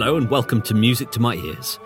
[0.00, 1.80] Hello and welcome to Music to My Ears.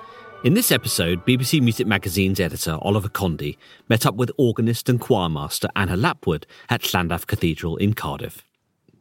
[0.44, 3.56] In this episode, BBC Music Magazine's editor Oliver Condy
[3.88, 8.44] met up with organist and choirmaster Anna Lapwood at Llandaff Cathedral in Cardiff.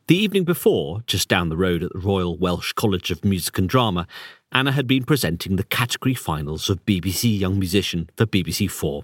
[0.08, 3.68] The evening before, just down the road at the Royal Welsh College of Music and
[3.68, 4.08] Drama,
[4.54, 9.04] Anna had been presenting the category finals of BBC Young Musician for BBC Four.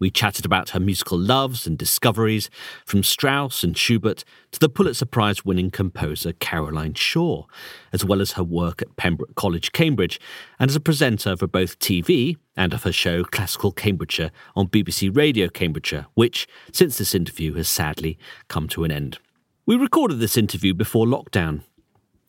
[0.00, 2.48] We chatted about her musical loves and discoveries,
[2.86, 7.44] from Strauss and Schubert to the Pulitzer Prize winning composer Caroline Shaw,
[7.92, 10.18] as well as her work at Pembroke College, Cambridge,
[10.58, 15.14] and as a presenter for both TV and of her show Classical Cambridgeshire on BBC
[15.14, 18.18] Radio Cambridgeshire, which, since this interview, has sadly
[18.48, 19.18] come to an end.
[19.66, 21.62] We recorded this interview before lockdown,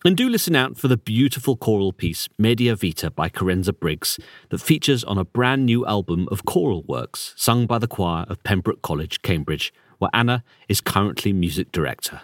[0.04, 4.20] and do listen out for the beautiful choral piece Media Vita by Kerensa Briggs
[4.50, 8.44] that features on a brand new album of choral works sung by the choir of
[8.44, 12.22] Pembroke College, Cambridge, where Anna is currently music director.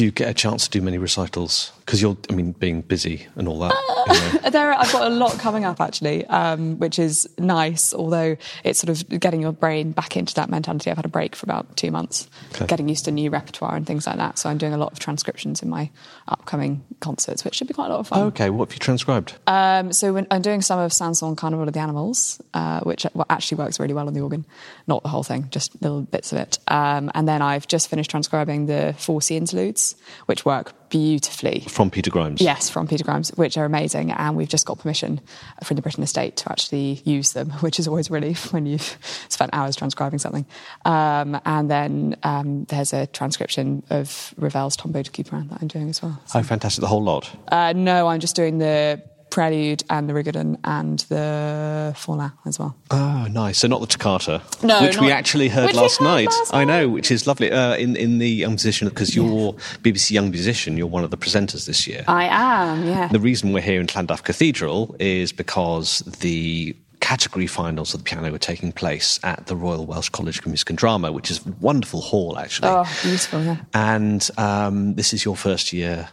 [0.00, 1.72] Do you get a chance to do many recitals?
[1.80, 3.74] Because you're, I mean, being busy and all that.
[4.06, 4.50] you know.
[4.50, 7.92] there, I've got a lot coming up actually, um, which is nice.
[7.92, 10.90] Although it's sort of getting your brain back into that mentality.
[10.90, 12.64] I've had a break for about two months, Okay.
[12.64, 14.38] getting used to new repertoire and things like that.
[14.38, 15.90] So I'm doing a lot of transcriptions in my
[16.28, 18.22] upcoming concerts, which should be quite a lot of fun.
[18.28, 19.34] Okay, what have you transcribed?
[19.46, 23.26] Um, so when, I'm doing some of Saint-Saëns Carnival of the Animals, uh, which well,
[23.28, 24.46] actually works really well on the organ.
[24.86, 26.58] Not the whole thing, just little bits of it.
[26.68, 29.89] Um, and then I've just finished transcribing the Four Sea interludes,
[30.26, 31.64] which work beautifully.
[31.68, 32.40] From Peter Grimes?
[32.40, 34.10] Yes, from Peter Grimes, which are amazing.
[34.10, 35.20] And we've just got permission
[35.64, 38.98] from the Britten Estate to actually use them, which is always a relief when you've
[39.28, 40.46] spent hours transcribing something.
[40.84, 45.88] Um, and then um, there's a transcription of Ravel's Tombeau de Couperin that I'm doing
[45.88, 46.20] as well.
[46.34, 47.30] Oh, fantastic, the whole lot.
[47.48, 52.74] Uh, no, I'm just doing the Prelude and the Rigodon and the Forlane as well.
[52.90, 53.58] Oh, nice.
[53.58, 56.26] So not the toccata, No, which we actually heard which last heard night.
[56.28, 57.50] last I know, which is lovely.
[57.52, 59.52] Uh, in in the young musician, because you're
[59.82, 62.04] BBC Young Musician, you're one of the presenters this year.
[62.08, 63.08] I am, yeah.
[63.08, 68.30] The reason we're here in Llandaff Cathedral is because the category finals of the piano
[68.30, 71.50] were taking place at the Royal Welsh College of Music and Drama, which is a
[71.60, 72.68] wonderful hall, actually.
[72.68, 73.56] Oh, beautiful, yeah.
[73.72, 76.10] And um, this is your first year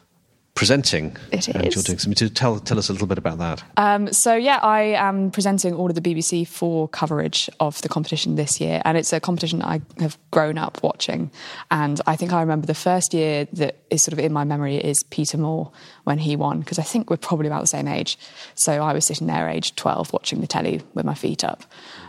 [0.57, 1.15] presenting.
[1.31, 2.29] It And you're doing something.
[2.29, 3.63] Tell, tell us a little bit about that.
[3.77, 8.35] Um, so yeah, I am presenting all of the BBC Four coverage of the competition
[8.35, 11.29] this year, and it's a competition I have grown up watching.
[11.69, 14.77] And I think I remember the first year that is sort of in my memory
[14.77, 15.71] is Peter Moore
[16.05, 18.17] when he won, because I think we're probably about the same age.
[18.55, 21.63] So I was sitting there, age twelve, watching the telly with my feet up,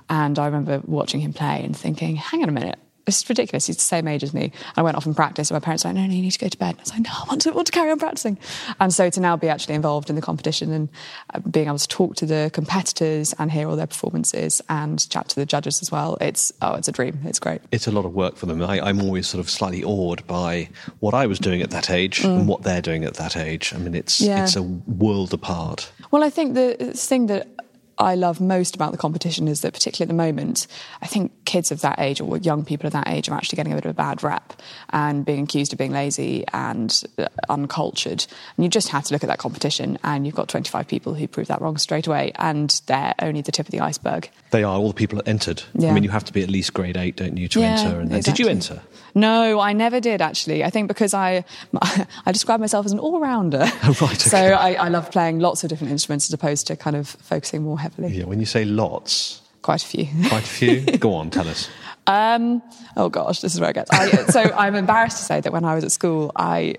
[0.08, 2.78] and I remember watching him play and thinking, "Hang on a minute."
[3.08, 3.66] It's ridiculous.
[3.66, 4.52] He's the same age as me.
[4.76, 6.38] I went off and practiced, and my parents were like, no, no, you need to
[6.38, 6.70] go to bed.
[6.70, 8.38] And I was like, no, I want to, want to carry on practicing.
[8.80, 10.88] And so to now be actually involved in the competition and
[11.34, 15.28] uh, being able to talk to the competitors and hear all their performances and chat
[15.30, 17.18] to the judges as well, it's, oh, it's a dream.
[17.24, 17.60] It's great.
[17.72, 18.62] It's a lot of work for them.
[18.62, 20.68] I, I'm always sort of slightly awed by
[21.00, 23.72] what I was doing at that age and what they're doing at that age.
[23.74, 24.26] I mean, it's, Mm.
[24.26, 24.42] Yeah.
[24.44, 25.90] it's a world apart.
[26.10, 27.48] Well, I think the thing that
[27.98, 30.66] I love most about the competition is that, particularly at the moment,
[31.02, 33.72] I think kids of that age or young people of that age are actually getting
[33.72, 34.60] a bit of a bad rap
[34.90, 38.26] and being accused of being lazy and uh, uncultured.
[38.56, 41.26] And you just have to look at that competition, and you've got 25 people who
[41.26, 44.30] prove that wrong straight away, and they're only the tip of the iceberg.
[44.50, 45.62] They are all the people that entered.
[45.78, 48.00] I mean, you have to be at least grade eight, don't you, to Yeah, enter?
[48.00, 48.80] And then, did you enter?
[49.14, 50.62] No, I never did actually.
[50.62, 51.44] I think because I
[52.26, 53.58] I describe myself as an all rounder.
[54.00, 54.38] right, So.
[54.38, 57.78] I, I love playing lots of different instruments as opposed to kind of focusing more
[57.90, 58.18] heavily.
[58.18, 58.24] Yeah.
[58.24, 60.06] When you say lots, Quite a few.
[60.28, 60.80] quite a few.
[60.98, 61.68] Go on, tell us.
[62.06, 62.62] Um,
[62.96, 63.90] oh gosh, this is where it gets.
[63.90, 66.76] I, so I'm embarrassed to say that when I was at school, I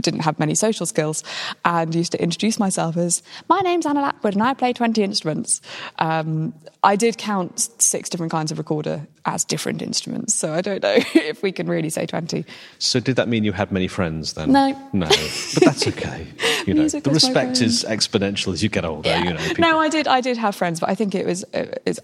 [0.00, 1.22] didn't have many social skills
[1.64, 5.60] and used to introduce myself as my name's Anna Lapwood and I play 20 instruments.
[5.98, 10.82] Um, I did count six different kinds of recorder as different instruments, so I don't
[10.82, 12.44] know if we can really say 20.
[12.78, 14.50] So, did that mean you had many friends then?
[14.52, 14.70] No.
[14.94, 15.08] No.
[15.08, 16.26] But that's okay.
[16.66, 19.16] You know, the respect is exponential as you get older.
[19.18, 20.06] You know, people- No, I did.
[20.06, 21.42] I did have friends, but I think it was.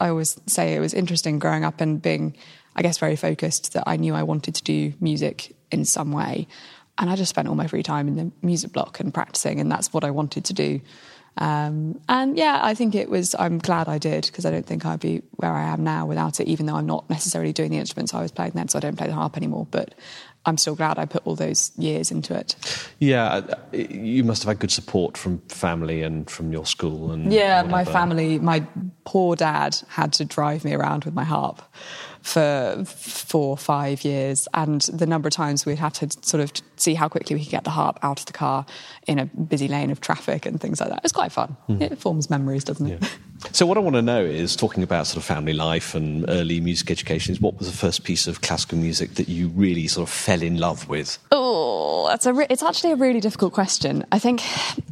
[0.01, 2.35] I always say it was interesting growing up and being,
[2.75, 3.75] I guess, very focused.
[3.75, 6.49] That I knew I wanted to do music in some way,
[6.99, 9.71] and I just spent all my free time in the music block and practicing, and
[9.71, 10.81] that's what I wanted to do.
[11.39, 13.35] Um, and yeah, I think it was.
[13.39, 16.41] I'm glad I did because I don't think I'd be where I am now without
[16.41, 16.49] it.
[16.49, 18.97] Even though I'm not necessarily doing the instruments I was playing then, so I don't
[18.97, 19.67] play the harp anymore.
[19.71, 19.95] But
[20.47, 22.55] I'm still glad I put all those years into it.
[23.01, 27.63] Yeah, you must have had good support from family and from your school and Yeah,
[27.65, 28.65] my family, my
[29.05, 31.63] poor dad had to drive me around with my harp
[32.23, 34.49] for four or five years.
[34.55, 37.51] And the number of times we'd had to sort of see how quickly we could
[37.51, 38.67] get the harp out of the car
[39.07, 41.01] in a busy lane of traffic and things like that.
[41.05, 41.57] It's quite fun.
[41.69, 41.83] Mm-hmm.
[41.83, 43.03] It forms memories, doesn't it?
[43.03, 43.09] Yeah.
[43.53, 46.61] So what I want to know is talking about sort of family life and early
[46.61, 47.33] music education.
[47.33, 50.43] Is what was the first piece of classical music that you really sort of fell
[50.43, 51.19] in love with?
[51.33, 54.05] Oh, that's a re- it's actually a really difficult question.
[54.13, 54.43] I think,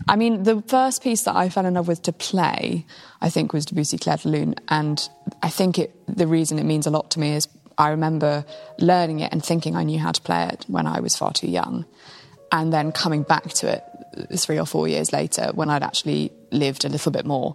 [0.08, 2.86] I mean, the first piece that I fell in love with to play,
[3.20, 5.08] I think, was Debussy Clair de Lune, and
[5.42, 8.44] I think it, the reason it means a lot to me is I remember
[8.78, 11.48] learning it and thinking I knew how to play it when I was far too
[11.48, 11.84] young,
[12.52, 13.84] and then coming back to it
[14.16, 17.54] uh, three or four years later when I'd actually lived a little bit more,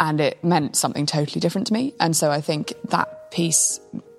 [0.00, 1.94] and it meant something totally different to me.
[2.00, 3.78] And so I think that piece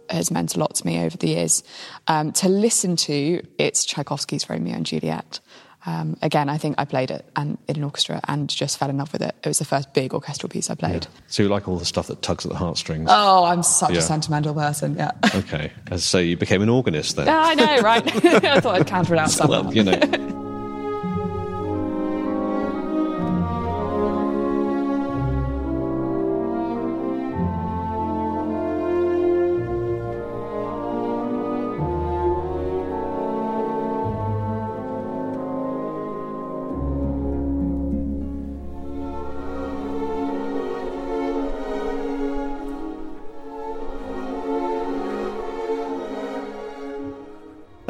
[0.10, 1.64] has meant a lot to me over the years.
[2.08, 5.40] Um, to listen to, it's Tchaikovsky's Romeo and Juliet.
[5.86, 8.98] Um, again, I think I played it and in an orchestra and just fell in
[8.98, 9.34] love with it.
[9.44, 11.08] It was the first big orchestral piece I played.
[11.28, 13.08] So you like all the stuff that tugs at the heartstrings?
[13.10, 14.00] Oh, I'm such Yeah.
[14.00, 14.96] a sentimental person.
[14.98, 15.12] Yeah.
[15.34, 17.28] Okay, and so you became an organist then.
[17.32, 18.26] yeah, I know, right?
[18.44, 19.48] I thought I'd counter it out.
[19.48, 19.94] Well, you know.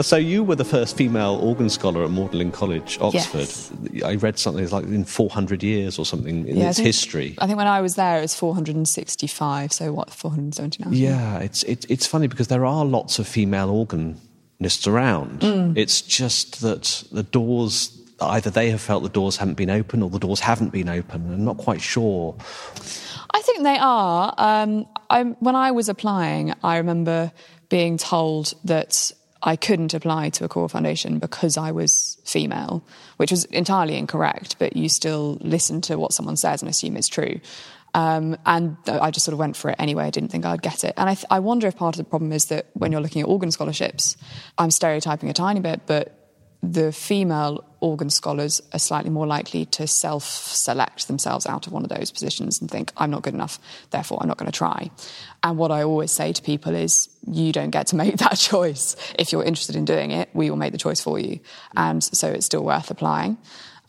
[0.02, 3.40] So you were the first female organ scholar at Magdalen College, Oxford.
[3.40, 4.04] Yes.
[4.04, 7.36] I read something like in 400 years or something in Yeah, I its think- history.
[7.38, 9.74] I think when I was there, it was 465.
[9.74, 10.94] So what, 479?
[10.94, 15.42] Yeah, it's it, it's funny because there are lots of female organists around.
[15.42, 15.78] Mm.
[15.78, 20.10] It's just that the doors either they have felt the doors haven't been open or
[20.10, 21.34] the doors haven't been open.
[21.34, 22.36] I'm not quite sure.
[23.34, 24.34] I think they are.
[24.38, 27.32] Um, I, when I was applying, I remember
[27.70, 32.84] being told that I couldn't apply to a core foundation because I was female,
[33.18, 34.58] which was entirely incorrect.
[34.60, 37.40] But you still listen to what someone says and assume it's true.
[37.94, 40.04] Um, and I just sort of went for it anyway.
[40.06, 40.94] I didn't think I'd get it.
[40.98, 43.22] And I, th- I wonder if part of the problem is that when you're looking
[43.22, 44.16] at organ scholarships,
[44.58, 46.19] I'm stereotyping a tiny bit, but
[46.62, 51.84] the female organ scholars are slightly more likely to self select themselves out of one
[51.84, 53.60] of those positions and think, I'm not good enough,
[53.92, 54.92] therefore I'm not going to try.
[55.44, 58.96] And what I always say to people is, you don't get to make that choice.
[59.18, 61.40] If you're interested in doing it, we will make the choice for you.
[61.78, 63.38] And so it's still worth applying.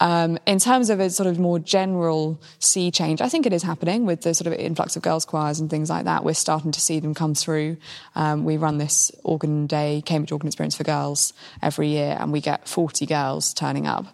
[0.00, 3.62] Um, in terms of a sort of more general sea change, I think it is
[3.62, 6.24] happening with the sort of influx of girls' choirs and things like that.
[6.24, 7.76] We're starting to see them come through.
[8.14, 12.40] Um, we run this organ day, Cambridge Organ Experience for Girls, every year, and we
[12.40, 14.06] get 40 girls turning up.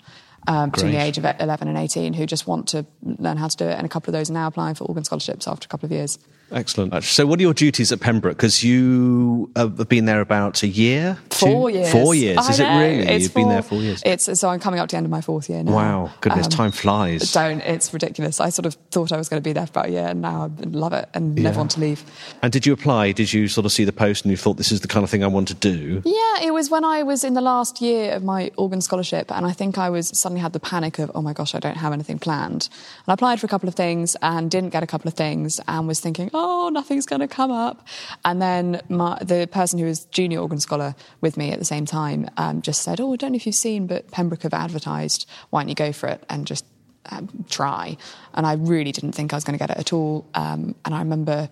[0.48, 3.56] Um, between the age of 11 and 18 who just want to learn how to
[3.56, 5.68] do it, and a couple of those are now applying for organ scholarships after a
[5.68, 6.20] couple of years.
[6.52, 7.02] Excellent.
[7.02, 8.36] So, what are your duties at Pembroke?
[8.36, 11.76] Because you have been there about a year, four Two?
[11.78, 12.38] years, four years.
[12.38, 12.70] I Is know.
[12.70, 13.08] it really?
[13.08, 14.00] It's You've been there four- four years.
[14.04, 15.72] It's so I'm coming up to the end of my fourth year now.
[15.72, 17.32] Wow, goodness, Um, time flies.
[17.32, 17.60] Don't.
[17.62, 18.40] It's ridiculous.
[18.40, 20.22] I sort of thought I was going to be there for about a year, and
[20.22, 21.42] now I love it and Yeah.
[21.44, 22.04] never want to leave.
[22.42, 23.10] And did you apply?
[23.12, 25.10] Did you sort of see the post and you thought this is the kind of
[25.10, 26.00] thing I want to do?
[26.04, 29.44] Yeah, it was when I was in the last year of my organ scholarship, and
[29.46, 31.92] I think I was suddenly had the panic of, oh my gosh, I don't have
[31.92, 32.68] anything planned.
[33.04, 35.60] And I applied for a couple of things and didn't get a couple of things,
[35.66, 37.86] and was thinking, oh, nothing's going to come up.
[38.24, 41.86] And then my, the person who was junior organ scholar with me at the same
[41.86, 45.28] time um, just said, oh, I don't know if you've seen, but Pembroke have advertised.
[45.50, 46.64] Why don't you go for it and just
[47.10, 47.96] um, try.
[48.34, 50.26] And I really didn't think I was going to get it at all.
[50.34, 51.48] Um, and I remember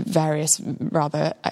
[0.00, 1.50] various rather uh,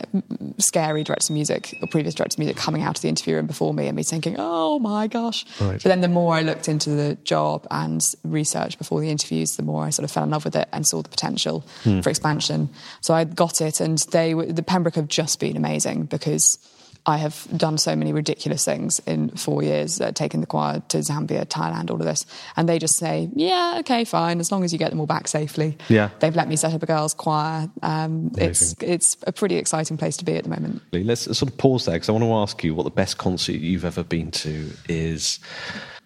[0.59, 3.47] scary directors of music or previous directors of music coming out of the interview room
[3.47, 5.45] before me and me thinking, oh my gosh.
[5.61, 5.75] Right.
[5.75, 9.63] But then the more I looked into the job and research before the interviews, the
[9.63, 12.71] more I sort of fell in love with it and saw the potential for expansion.
[13.01, 16.59] So I got it, and they were, the Pembroke have just been amazing because.
[17.07, 20.99] I have done so many ridiculous things in four years, uh, taken the choir to
[20.99, 22.25] Zambia, Thailand, all of this.
[22.57, 25.29] And they just say, yeah, okay, fine, as long as you get them all back
[25.29, 25.77] safely.
[25.89, 26.09] Yeah.
[26.21, 27.69] They've let me set up a girls' choir.
[27.83, 30.81] Um, it's, it's a pretty exciting place to be at the moment.
[30.93, 33.57] Let's sort of pause there because I want to ask you what the best concert
[33.57, 35.41] you've ever been to is.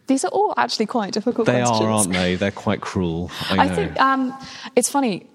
[0.09, 1.81] These are all actually quite difficult They questions.
[1.81, 2.35] are, aren't they?
[2.35, 3.31] They're quite cruel.
[3.51, 3.67] I.
[3.67, 4.37] I think um,
[4.75, 5.29] it's funny.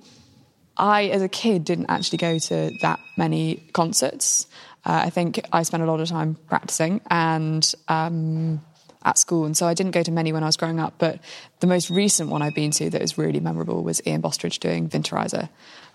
[0.75, 4.48] I, as a kid, didn't actually go to that many concerts.
[4.86, 8.62] Uh, I think I spent a lot of time practicing and um,
[9.06, 10.96] at school, and so I didn't go to many when I was growing up.
[10.98, 11.20] But
[11.60, 14.90] the most recent one I've been to that was really memorable was Ian Bostridge doing
[14.90, 15.48] Winterreise.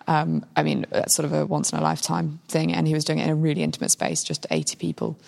[0.06, 3.04] Um, I mean, that's sort of a once in a lifetime thing, and he was
[3.04, 5.18] doing it in a really intimate space, just 80 people.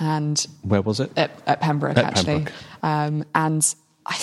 [0.00, 1.12] And Where was it?
[1.16, 2.44] at, at Pembroke, At actually.
[2.44, 2.52] Pembroke.
[2.82, 3.74] Um, and
[4.06, 4.16] I,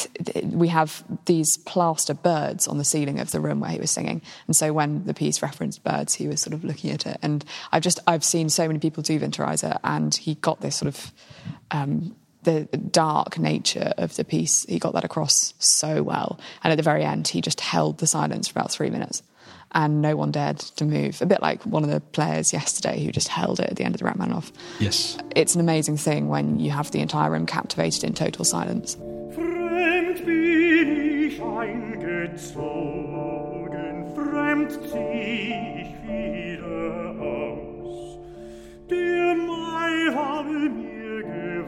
[0.43, 4.21] we have these plaster birds on the ceiling of the room where he was singing.
[4.47, 7.17] And so when the piece referenced birds, he was sort of looking at it.
[7.21, 10.87] And I've just I've seen so many people do Winterreise, and he got this sort
[10.87, 11.11] of
[11.71, 14.65] um, the dark nature of the piece.
[14.67, 16.39] He got that across so well.
[16.63, 19.21] And at the very end, he just held the silence for about three minutes.
[19.75, 21.21] And no one dared to move.
[21.21, 23.95] A bit like one of the players yesterday who just held it at the end
[23.95, 25.17] of the Rachmaninoff Yes.
[25.35, 28.95] it's an amazing thing when you have the entire room captivated in total silence.
[32.33, 38.17] Eingezogen, fremd zieh ich wieder aus.
[38.89, 41.23] Der Mai habe mir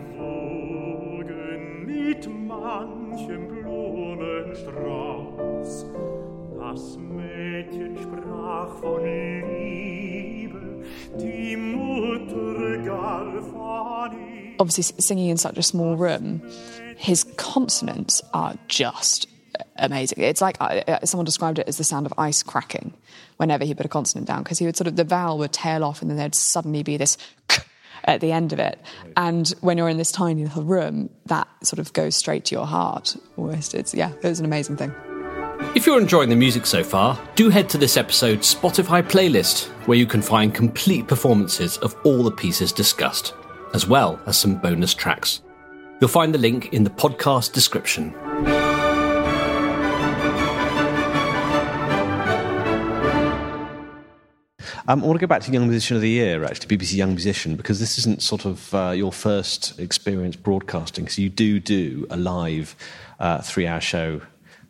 [0.06, 5.86] gewogen mit manchem Blumenstrauß.
[6.60, 10.84] Das Mädchen sprach von Liebe,
[11.20, 14.12] die Mutter gar von.
[14.58, 16.42] Obviously, singing in such a small room,
[16.96, 19.28] his consonants are just
[19.78, 20.22] amazing.
[20.22, 22.94] It's like uh, uh, someone described it as the sound of ice cracking
[23.38, 25.84] whenever he put a consonant down, because he would sort of, the vowel would tail
[25.84, 27.18] off and then there'd suddenly be this
[28.06, 28.80] at the end of it.
[29.18, 32.66] And when you're in this tiny little room, that sort of goes straight to your
[32.66, 33.74] heart almost.
[33.74, 34.94] It's, yeah, it was an amazing thing.
[35.74, 39.98] If you're enjoying the music so far, do head to this episode's Spotify playlist, where
[39.98, 43.34] you can find complete performances of all the pieces discussed,
[43.74, 45.42] as well as some bonus tracks.
[46.00, 48.14] You'll find the link in the podcast description.
[54.88, 57.10] Um, I want to go back to Young Musician of the Year, actually, BBC Young
[57.10, 61.08] Musician, because this isn't sort of uh, your first experience broadcasting.
[61.08, 62.76] So you do do a live
[63.20, 64.22] uh, three-hour show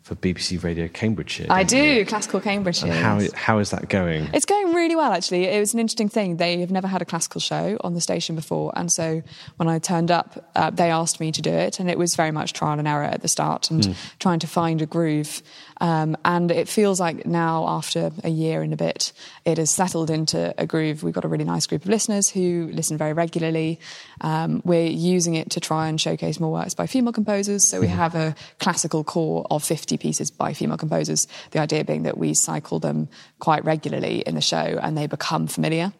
[0.06, 1.48] for BBC Radio Cambridgeshire.
[1.50, 2.06] I don't you?
[2.06, 2.80] classical Cambridge.
[2.80, 4.30] And how, how is that going?
[4.32, 5.46] It's going really well, actually.
[5.46, 6.36] It was an interesting thing.
[6.36, 8.72] They have never had a classical show on the station before.
[8.76, 9.22] And so
[9.56, 11.80] when I turned up, uh, they asked me to do it.
[11.80, 14.80] And it was very much trial and error at the start and trying to find
[14.80, 15.42] a groove.
[15.80, 19.12] Um, and it feels like now, after a year and a bit,
[19.44, 21.02] it has settled into a groove.
[21.02, 23.80] We've got a really nice group of listeners who listen very regularly.
[24.20, 27.66] Um, we're using it to try and showcase more works by female composers.
[27.66, 31.28] So we have a classical core of 50 pieces by female composers.
[31.50, 35.46] The idea being that we cycle them quite regularly in the show and they become
[35.46, 35.92] familiar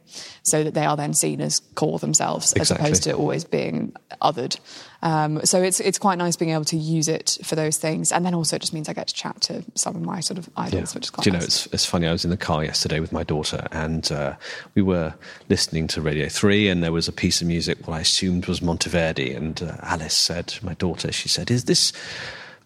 [0.43, 4.59] so that they are then seen as core themselves as opposed to always being othered.
[5.03, 8.25] Um, so it's it's quite nice being able to use it for those things, and
[8.25, 10.49] then also it just means I get to chat to some of my sort of
[10.57, 12.07] idols, which is quite Do you know, it's, it's funny.
[12.07, 14.35] I was in the car yesterday with my daughter, and uh,
[14.75, 15.15] we were
[15.49, 18.61] listening to Radio 3, and there was a piece of music, what I assumed was
[18.61, 19.37] Monteverdi.
[19.37, 21.93] And uh, Alice said, my daughter, she said, Is this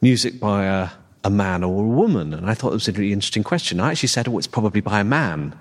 [0.01, 0.89] music by a,
[1.25, 2.33] a man or a woman?
[2.33, 3.81] And I thought it was a really interesting question.
[3.81, 5.59] I actually said, Oh, it's probably by a man.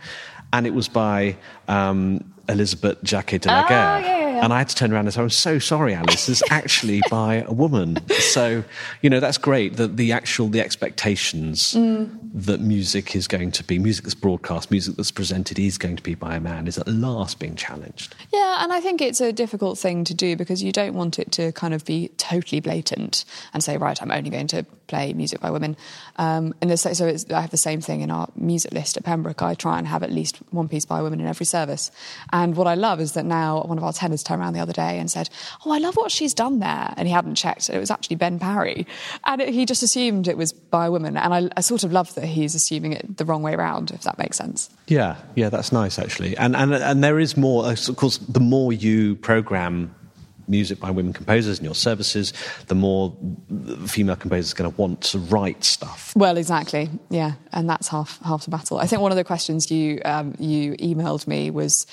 [0.54, 1.36] And it was by
[1.68, 3.78] um, Elizabeth Jacquet de la Oh, Guerre.
[3.78, 4.16] yeah, yeah, yeah.
[4.36, 4.44] yeah.
[4.44, 7.02] And I had to turn around and say, I'm so sorry, Alice, this is actually
[7.10, 7.98] by a woman.
[8.10, 8.64] So,
[9.02, 12.18] you know, that's great that the actual, the expectations Mm.
[12.34, 16.04] that music is going to be, music that's broadcast, music that's presented is going to
[16.04, 18.16] be by a man is at last being challenged.
[18.34, 21.32] Yeah, and I think it's a difficult thing to do because you don't want it
[21.34, 25.40] to kind of be totally blatant and say, right, I'm only going to play music
[25.42, 25.76] by women.
[26.18, 29.42] Um, and so it's, I have the same thing in our music list at Pembroke.
[29.42, 31.92] I try and have at least one piece by women in every service.
[32.32, 34.74] And what I love is that now one of our tenors turned around the other
[34.74, 35.30] day and said,
[35.66, 37.70] "Oh, I love what she's done there," and he hadn't checked.
[37.70, 38.88] It was actually Ben Parry,
[39.26, 41.18] and it, he just assumed it was by a woman.
[41.18, 44.04] And I, I sort of love that he's assuming it the wrong way around, if
[44.04, 44.70] that makes sense.
[44.88, 46.36] Yeah, yeah, that's nice actually.
[46.38, 47.72] And and and there is more.
[47.72, 49.94] Of course, the more you program
[50.50, 52.34] music by women composers in your services,
[52.68, 53.16] the more
[53.88, 56.14] female composers are going to want to write stuff.
[56.16, 56.90] Well, exactly.
[57.10, 58.80] Yeah, and that's half half the battle.
[58.80, 61.86] I think one of the questions you um, you emailed me was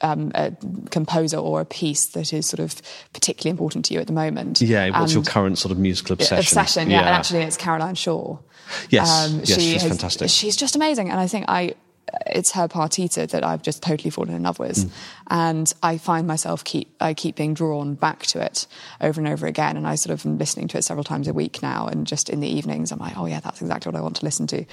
[0.00, 0.52] um, a
[0.90, 2.80] composer or a piece that is sort of
[3.12, 4.60] particularly important to you at the moment.
[4.60, 6.38] Yeah, what's your current sort of musical obsession?
[6.38, 7.00] Obsession, yeah.
[7.00, 8.38] And actually, it's Caroline Shaw.
[8.90, 10.30] Yes, yes, she's fantastic.
[10.30, 11.74] She's just amazing, and I think I.
[12.26, 14.90] It's her partita that I've just totally fallen in love with, Mm.
[15.28, 18.66] and I find myself keep I keep being drawn back to it
[19.00, 21.32] over and over again, and I sort of am listening to it several times a
[21.32, 24.02] week now, and just in the evenings I'm like, oh yeah, that's exactly what I
[24.02, 24.64] want to listen to.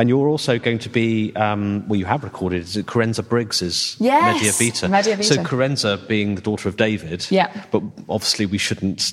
[0.00, 3.98] And you're also going to be, um, well, you have recorded, is it Kerensa Briggs's
[4.00, 4.88] Yes, Media Vita?
[4.88, 5.34] Media Vita.
[5.34, 7.26] So Kerensa being the daughter of David.
[7.30, 7.52] Yeah.
[7.70, 9.12] But obviously we shouldn't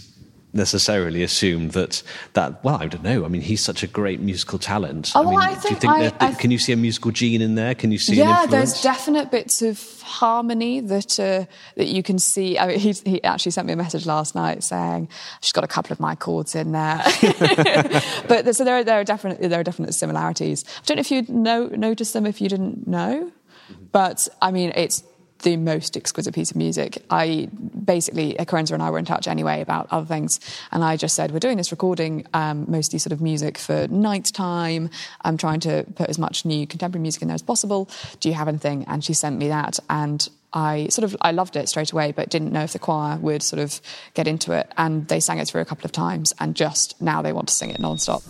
[0.57, 3.23] necessarily assume that, that well, I don't know.
[3.23, 5.13] I mean, he's such a great musical talent.
[5.15, 6.77] Oh, I mean, I do you think think I- that, I- can you see a
[6.77, 7.73] musical gene in there?
[7.75, 11.45] Can you see yeah, there's definite bits of harmony that uh,
[11.75, 12.57] that you can see.
[12.57, 15.07] I mean, he, he actually sent me a message last night saying
[15.41, 17.01] she's got a couple of my chords in there.
[18.27, 20.65] but so there are, there are definitely there are definite similarities.
[20.67, 23.31] I don't know if you'd know notice them if you didn't know,
[23.91, 25.03] but I mean it's
[25.39, 27.03] the most exquisite piece of music.
[27.09, 27.49] I
[27.85, 30.39] basically, Kerensa and I were in touch anyway about other things,
[30.71, 34.31] and I just said we're doing this recording, um, mostly sort of music for night
[34.33, 34.89] time.
[35.21, 37.89] I'm trying to put as much new contemporary music in there as possible.
[38.19, 38.85] Do you have anything?
[38.85, 42.29] And she sent me that, and I sort of I loved it straight away, but
[42.29, 43.81] didn't know if the choir would sort of
[44.13, 44.71] get into it.
[44.77, 47.53] And they sang it through a couple of times, and just now they want to
[47.53, 48.23] sing it non-stop.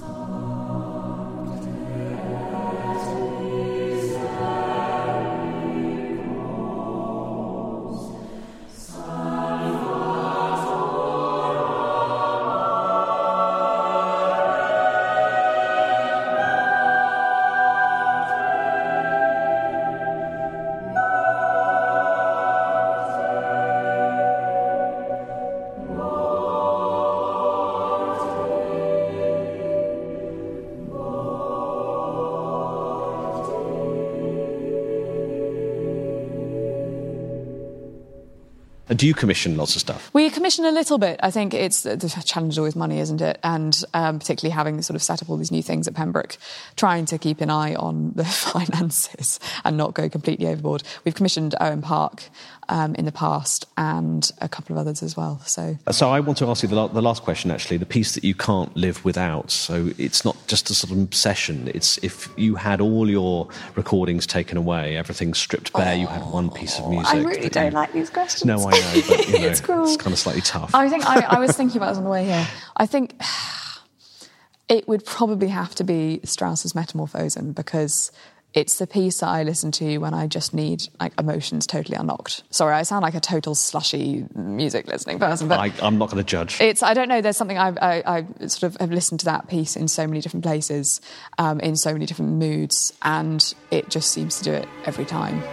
[38.89, 40.09] And do you commission lots of stuff?
[40.13, 41.19] We commission a little bit.
[41.21, 43.37] I think it's the challenge is always money, isn't it?
[43.43, 46.37] And um, particularly having sort of set up all these new things at Pembroke,
[46.75, 48.25] trying to keep an eye on the
[48.71, 50.83] finances and not go completely overboard.
[51.03, 52.23] We've commissioned Owain Park
[52.69, 55.39] um, in the past and a couple of others as well.
[55.45, 58.23] So So I want to ask you the, the last question, actually, the piece that
[58.23, 59.51] you can't live without.
[59.51, 61.69] So it's not just a sort of obsession.
[61.73, 66.49] It's if you had all your recordings taken away, everything stripped bare, you had one
[66.49, 67.13] piece of music.
[67.13, 68.45] I really don't you- like these questions.
[68.45, 70.73] No, I know, but you know, It's it's kind of slightly tough.
[70.73, 72.47] I think I, I was thinking about this on the way here.
[72.75, 73.19] I think
[74.69, 78.11] it would probably have to be Strauss's Metamorphosen because
[78.53, 82.43] it's the piece that I listen to when I just need like emotions totally unlocked.
[82.49, 86.23] Sorry, I sound like a total slushy music listening person, but I, I'm not going
[86.23, 86.59] to judge.
[86.59, 87.21] it's I don't know.
[87.21, 90.21] There's something I've, I, I sort of have listened to that piece in so many
[90.21, 91.01] different places,
[91.37, 95.43] um, in so many different moods, and it just seems to do it every time.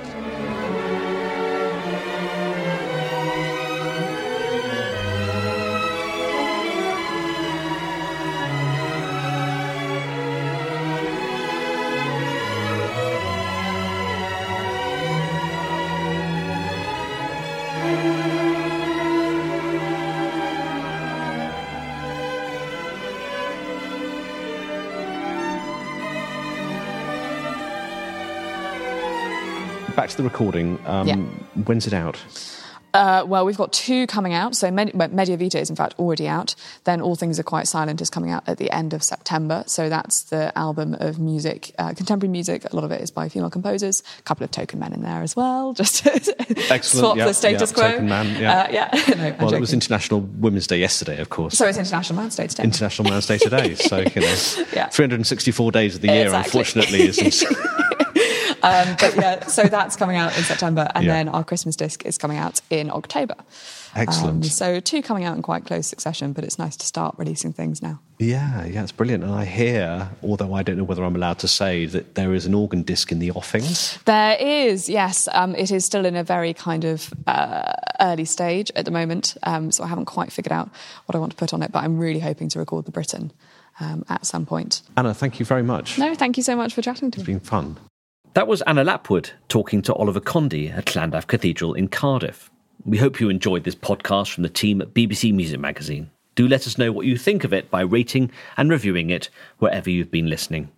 [30.04, 30.78] Back to the recording.
[30.84, 31.16] Um, Yeah.
[31.64, 32.18] When's it out?
[32.92, 34.54] Uh, well, we've got two coming out.
[34.54, 36.54] So Med- well, Media Vita is in fact already out.
[36.84, 39.64] Then All Things Are Quite Silent is coming out at the end of September.
[39.66, 42.70] So that's the album of music, uh, contemporary music.
[42.70, 44.02] A lot of it is by female composers.
[44.18, 46.10] A couple of token men in there as well, just to
[46.70, 46.84] Excellent.
[46.84, 47.90] swap yeah, the status yeah, quo.
[47.92, 48.52] Token man, yeah.
[48.60, 49.14] Uh, yeah.
[49.16, 49.72] no, well, it was.
[49.72, 51.56] International Women's Day yesterday, of course.
[51.56, 52.62] so it's International Man's Day today.
[52.64, 53.74] International Man's Day today.
[53.74, 54.36] So, you know,
[54.74, 54.88] Yeah.
[54.90, 56.60] 364 days of the year, Exactly.
[56.60, 57.44] unfortunately, isn't.
[58.64, 61.12] Um, but yeah, so that's coming out in September, and Yeah.
[61.14, 63.34] then our Christmas disc is coming out in October.
[63.96, 64.42] Excellent.
[64.44, 67.52] Um, so two coming out in quite close succession, but it's nice to start releasing
[67.52, 68.00] things now.
[68.18, 69.22] Yeah, yeah, it's brilliant.
[69.22, 72.46] And I hear, although I don't know whether I'm allowed to say, that there is
[72.46, 73.62] an organ disc in the offing.
[74.04, 75.28] There is, yes.
[75.32, 79.36] Um, it is still in a very kind of uh, early stage at the moment,
[79.44, 80.70] um, so I haven't quite figured out
[81.06, 83.30] what I want to put on it, but I'm really hoping to record the Britten
[83.78, 84.82] um, at some point.
[84.96, 85.98] Anna, thank you very much.
[85.98, 87.22] No, thank you so much for chatting to me.
[87.22, 87.76] It's been fun.
[88.34, 92.50] That was Anna Lapwood talking to Oliver Condy at Llandaff Cathedral in Cardiff.
[92.84, 96.10] We hope you enjoyed this podcast from the team at BBC Music Magazine.
[96.34, 99.88] Do let us know what you think of it by rating and reviewing it wherever
[99.88, 100.72] you've been listening.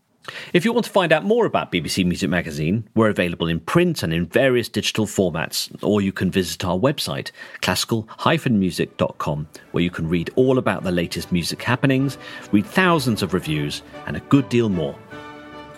[0.52, 4.02] If you want to find out more about BBC Music Magazine, we're available in print
[4.02, 7.30] and in various digital formats, or you can visit our website,
[7.62, 12.18] classical-music.com, where you can read all about the latest music happenings,
[12.52, 14.94] read thousands of reviews, and a good deal more.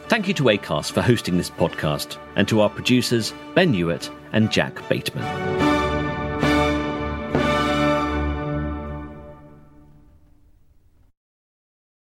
[0.08, 4.50] Thank you to ACAST for hosting this podcast, and to our producers, Ben Hewitt and
[4.50, 5.87] Jack Bateman.